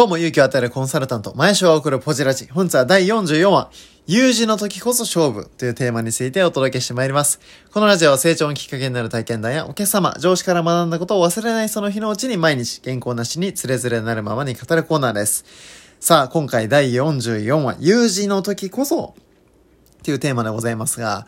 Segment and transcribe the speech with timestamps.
[0.00, 2.46] どうも、勇気を与えるコンサルタント、前週は送るポジラジ。
[2.46, 3.70] 本日は第44話、
[4.06, 7.38] 有事の時こそ勝負というテーマについてお届けしてまいります。
[7.70, 15.44] このラジオは成長のきっかけになる体験談やお客様、上司から学んだことを忘れないその日のうちに毎日原稿なしにつれづれなるままに語るコーナーです。
[16.00, 19.14] さあ、今回第44話、有事の時こそ
[20.02, 21.26] というテーマでございますが、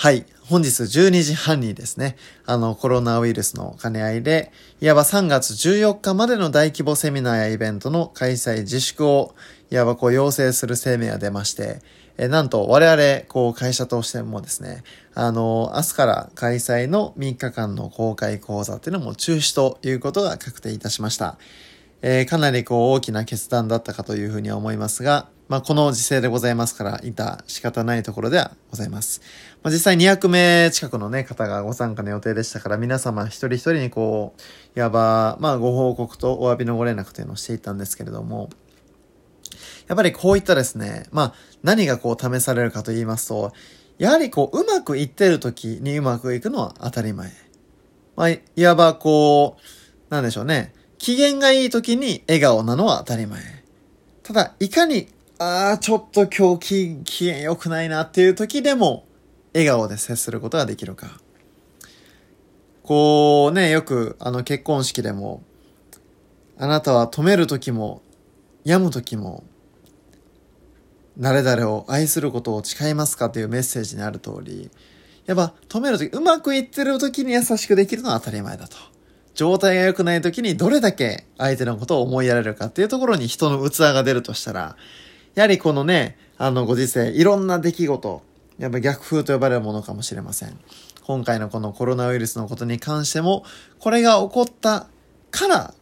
[0.00, 0.26] はい。
[0.46, 2.16] 本日12時半にですね、
[2.46, 9.34] あの、コロナウイルスの兼ね合いで、いわば3月14日までの大規模セミナーやイベントの開催自粛を、
[9.72, 11.80] いわばこう要請する声明が出まして、
[12.16, 14.84] えなんと我々、こう会社としてもですね、
[15.14, 21.38] あの、明日から開催の3日間の公開講座っていうのも中止ということが確定いたしました。
[22.00, 29.22] えー、かなりこう大きな決断だったかというふうには思いますが、まあ、この時勢でございますから、いた仕方ないところではございます。
[29.62, 34.34] まあ、実際200名近くのね、方がご参加の予定でしたから、皆様一人一人にこ
[34.76, 38.50] う、いわば、まあ、ご報告とお詫びのご連絡というのをしていたんですけれども、
[39.86, 43.52] やっぱりこういったですね、まあ、何がこう試されるかと言いますと、
[43.96, 47.32] やはりこう、うまくいってる時にうまくいくのは当たり前。
[48.16, 50.74] まあ、いわばこう、なんでしょうね。
[50.98, 53.40] 機嫌がいい時に笑顔なのは当たり前。
[54.22, 55.08] ただ、いかに
[55.40, 59.06] ああ、ちょっと今日機嫌良くないなっていう時でも、
[59.54, 61.20] 笑顔で接することができるか。
[62.82, 65.44] こうね、よくあの結婚式でも、
[66.58, 68.02] あなたは止める時も、
[68.64, 69.44] 病む時も、
[71.18, 74.72] 誰々を愛することを誓いますかというメッセージにある通り、
[75.26, 78.76] やっぱ止める時、うまくいってる時に優しくできるのは当たり前だと。
[79.38, 84.76] 状態が良くない時にどれだけ相手のことを思いやれるかっていうところに人の器が出るとしたら、
[85.36, 88.22] やはりこのね、あのご時世、いろんな出来事、
[88.58, 90.58] やっぱ逆風と呼ばれるものかもしれません。
[91.04, 93.44] 今回のこのコロナウイルスのことに関しても、
[93.78, 94.88] これが起こった
[95.30, 95.72] から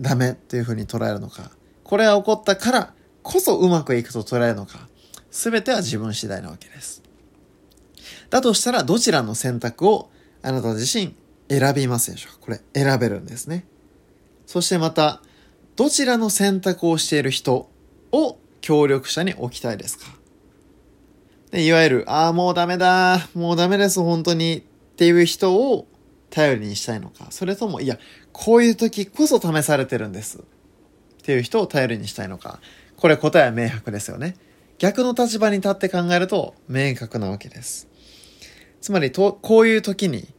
[0.00, 1.52] ダメっていうふうに捉えるのか、
[1.84, 4.88] これが起こったからこそうまくいくと捉えるのか、
[5.30, 7.00] すべては自分次第なわけです。
[8.28, 10.10] だとしたらどちらの選択を
[10.42, 11.14] あなた自身
[11.48, 13.66] 選びますでしょうかこれ選べるんですね。
[14.46, 15.22] そしてまた、
[15.76, 17.70] どちらの選択をしている人
[18.12, 20.06] を協力者に置きたいですか
[21.50, 24.62] でいわゆる、ああ、もうダメだ、もうダメです、本当にっ
[24.96, 25.86] ていう人を
[26.30, 27.98] 頼りにしたいのか、それとも、いや、
[28.32, 30.38] こういう時こそ試されてるんです。
[30.38, 30.42] っ
[31.22, 32.60] ていう人を頼りにしたいのか。
[32.96, 34.36] これ答えは明白ですよね。
[34.78, 37.88] 逆の立場に立って考えると明確なわけです。
[38.80, 40.33] つまりと、こういう時に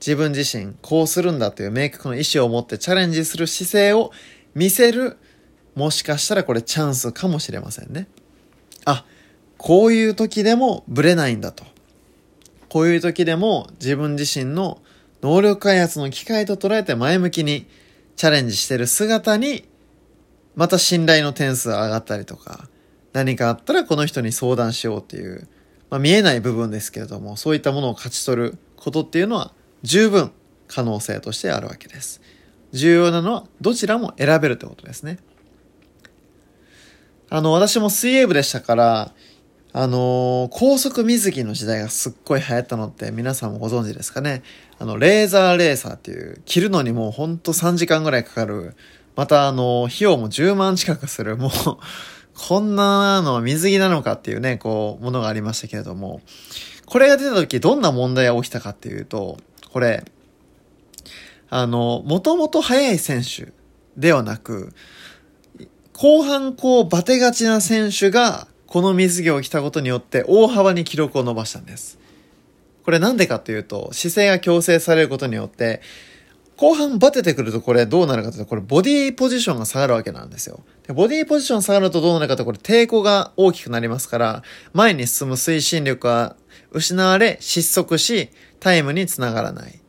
[0.00, 4.10] 自分自身こうするんだという明確な意思を持ってチャレンジする姿勢を
[4.54, 5.18] 見せる
[5.74, 8.08] もしかしたらこれチャンスかもしれませんね。
[8.86, 9.04] あ、
[9.58, 11.64] こういう時でもブレないんだと。
[12.68, 14.80] こういう時でも自分自身の
[15.22, 17.66] 能力開発の機会と捉えて前向きに
[18.16, 19.68] チャレンジしてる姿に、
[20.56, 22.68] また信頼の点数が上がったりとか、
[23.12, 25.46] 何かあったらこの人に相談しようっていう、
[25.90, 30.32] まあ、見えない部分ですけれども、そういったものを勝ち取ることっていうのは十分
[30.68, 32.20] 可能性としてあるわけです。
[32.72, 35.18] 重要なのはどちらも選べるってことですね。
[37.28, 39.12] あの、私も水泳部でしたから、
[39.72, 44.42] あのー、高速水着の時代がすっごい流行ったのって皆さんもご存知ですかね。
[44.80, 48.74] あの、レーザーレーサーっていう、着るのにもうほんと3時間ぐらいかかる。
[49.14, 51.36] またあの、費用も10万近くする。
[51.36, 51.50] もう
[52.48, 56.20] こんなのは水着なのかっていうね、こう、ものがありましたけれども、
[56.86, 59.38] これが出た時どんな問題が起きたかっていうと、
[59.72, 60.04] これ、
[61.48, 63.52] あの、もともと速い選手
[63.96, 64.72] ではなく、
[65.92, 71.98] 後半こうバテがちな選手がこの水着を着たことによって大幅に記録を伸ばしたんです。
[72.84, 75.82] これなんでかっていうと、姿勢が強制されることによって、
[76.56, 80.60] 後半バテてくるとこれどうなるかというと、これボディポジションが下がるわけなんですよ。
[80.86, 84.42] でボディポジション下がるとどうなるかとこれ抵抗が大きくなりますから、
[84.72, 86.36] 前に進む推進力が
[86.70, 89.80] 失われ、失速し、タイムにつながらない。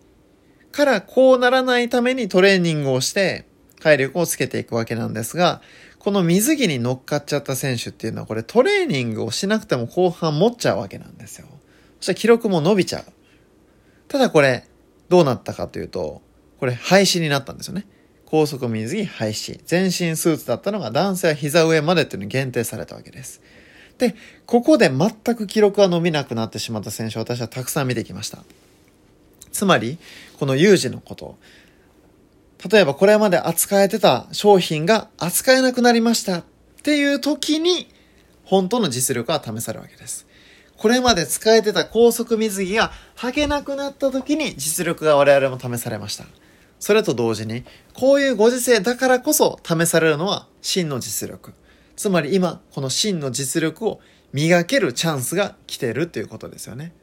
[0.72, 3.46] から、こうならないためにトレーニングをして、
[3.80, 5.62] 体力をつけていくわけなんですが、
[6.00, 11.48] この水着に乗っかっちゃった選手っていうのはこれトレーニングをしなくても後半持っちゃうわけなんですよ。
[12.00, 13.04] そしたら記録も伸びちゃう。
[14.07, 14.66] ただこれ、
[15.10, 16.22] どうなったかというと、
[16.60, 17.86] これ廃止になったんですよね。
[18.25, 19.60] 高速水着廃止。
[19.66, 23.42] 全身スーツだったのが男性は膝上までっていうのに限定されたわけです。
[24.01, 24.15] で、
[24.48, 28.39] ここで全く記録が伸びなくなってしまった選手を私はたくさん見てきました。
[29.51, 30.00] つまり、
[30.39, 31.38] この有事のこと。
[32.68, 36.44] 例えばこれまで扱えてた商品が扱えなくなりましたっ
[36.81, 37.89] ていう時に、
[38.44, 40.25] 本当の実力は試されるわけです。
[40.77, 46.25] これまで使えてた高速水着が履けなくなった時に実力が我々も試されました。
[46.80, 51.54] それと同時に、こういうご時世だからこそ試されるのは真の実力。
[51.96, 54.00] つまり今、この真の実力を
[54.34, 56.94] 磨けるチャンスが来ているということですよね。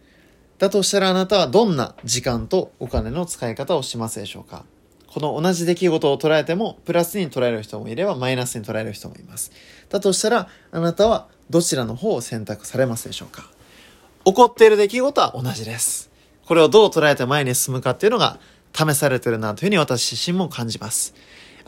[0.58, 4.64] だとしたらあなたはどんな時間とお金の使い方をしますでしょうか？
[5.06, 9.52] この同じ出来事を捉えても、プラスに捉える人もいれば、マイナスに捉える人もいます。
[9.88, 13.50] だとしたら、あなたはどちらの方を選択されますでしょうか？
[14.24, 16.10] 起こっている出来事は同じです。
[16.44, 18.38] これをどう捉えて前に進むかっていうのが
[18.74, 21.14] 試されてるなというふうに私自身も感じます。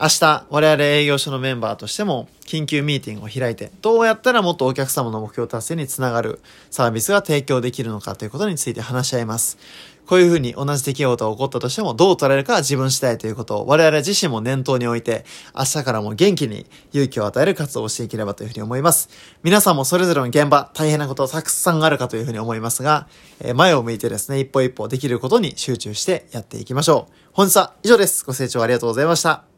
[0.02, 9.58] 明日、我々営業所のメンバーとしても、緊急ミーティングを開いて、どうやったらもっとお客様の目標達成につながるサービスが提供できるのかということについて話し合います。
[10.06, 19.11] こういうふうに同じ出来事が起こったとしても、どう捉えるかは自分次第ということを我々自身も念頭に置いて、明日からも元気に勇気を与える活動をしていければというふうに思います。
[19.43, 23.06] 皆さんもそれぞれの現場、大変なことたくさんあるかというふうに思いますが、
[23.43, 27.12] え前を向いてですね、一歩一歩できることに集中してやっていきましょう。
[27.32, 28.25] 本日は以上です。
[28.25, 29.50] ご清聴ありがとうございました。